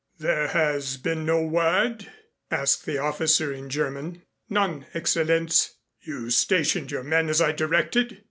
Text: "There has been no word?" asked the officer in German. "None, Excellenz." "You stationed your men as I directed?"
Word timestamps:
"There 0.17 0.47
has 0.47 0.97
been 0.97 1.27
no 1.27 1.43
word?" 1.43 2.11
asked 2.49 2.87
the 2.87 2.97
officer 2.97 3.53
in 3.53 3.69
German. 3.69 4.23
"None, 4.49 4.87
Excellenz." 4.95 5.75
"You 6.01 6.31
stationed 6.31 6.89
your 6.89 7.03
men 7.03 7.29
as 7.29 7.39
I 7.39 7.51
directed?" 7.51 8.19